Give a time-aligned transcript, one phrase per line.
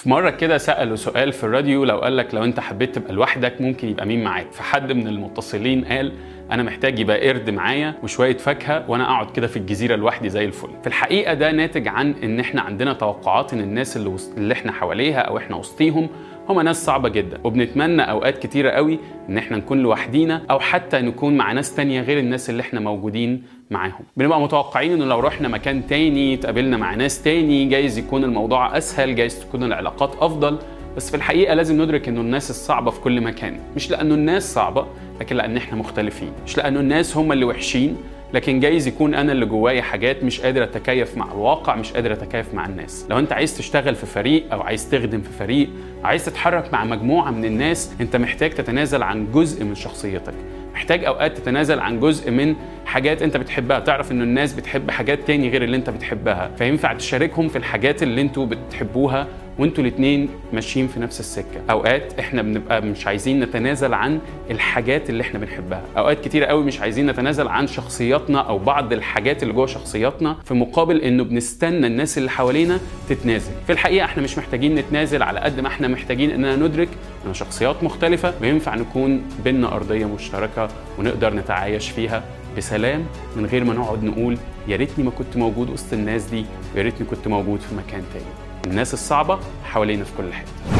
[0.00, 3.60] في مرة كده سألوا سؤال في الراديو لو قال لك لو أنت حبيت تبقى لوحدك
[3.60, 6.12] ممكن يبقى مين معاك؟ فحد من المتصلين قال
[6.52, 10.68] أنا محتاج يبقى قرد معايا وشوية فاكهة وأنا اقعد كده في الجزيرة لوحدي زي الفل.
[10.82, 14.36] في الحقيقة ده ناتج عن ان إحنا عندنا توقعات ان الناس اللي, وسط...
[14.36, 16.08] اللي إحنا حواليها أو إحنا وسطيهم
[16.48, 17.38] هم ناس صعبة جدا.
[17.44, 22.18] وبنتمنى أوقات كتيرة قوي إن إحنا نكون لوحدينا أو حتى نكون مع ناس تانية غير
[22.18, 24.04] الناس اللي إحنا موجودين معاهم.
[24.16, 29.14] بنبقى متوقعين إنه لو رحنا مكان تاني اتقابلنا مع ناس تاني جايز يكون الموضوع أسهل
[29.14, 30.58] جايز تكون العلاقات أفضل.
[30.96, 33.60] بس في الحقيقة لازم ندرك إنه الناس الصعبة في كل مكان.
[33.76, 34.86] مش لأنه الناس صعبة
[35.20, 36.32] لكن لأن إحنا مختلفين.
[36.46, 37.96] مش لأنه الناس هم اللي وحشين
[38.34, 42.54] لكن جايز يكون أنا اللي جوايا حاجات مش قادر أتكيف مع الواقع مش قادر أتكيف
[42.54, 43.06] مع الناس.
[43.10, 45.68] لو أنت عايز تشتغل في فريق أو عايز تخدم في فريق
[46.04, 50.34] عايز تتحرك مع مجموعة من الناس أنت محتاج تتنازل عن جزء من شخصيتك.
[50.74, 52.54] محتاج أوقات تتنازل عن جزء من
[52.90, 56.50] حاجات انت بتحبها تعرف ان الناس بتحب حاجات تاني غير اللي انت بتحبها.
[56.58, 59.26] فينفع تشاركهم في الحاجات اللي أنتوا بتحبوها
[59.58, 61.60] وانتوا الاتنين ماشيين في نفس السكة.
[61.70, 64.18] أوقات إحنا بنبقى مش عايزين نتنازل عن
[64.50, 65.82] الحاجات اللي إحنا بنحبها.
[65.98, 70.54] أوقات كتير قوي مش عايزين نتنازل عن شخصياتنا أو بعض الحاجات اللي جوه شخصياتنا في
[70.54, 73.52] مقابل إنه بنستنى الناس اللي حوالينا تتنازل.
[73.66, 76.88] في الحقيقة إحنا مش محتاجين نتنازل على قد ما إحنا محتاجين إننا ندرك
[77.26, 82.22] ان شخصيات مختلفة وينفع نكون بينا أرضية مشتركة ونقدر نتعايش فيها
[82.56, 83.06] بسلام
[83.36, 87.06] من غير ما نقعد نقول يا ريتني ما كنت موجود وسط الناس دي ويا ريتني
[87.06, 88.24] كنت موجود في مكان تاني.
[88.66, 90.79] الناس الصعبة حوالينا في كل حتة.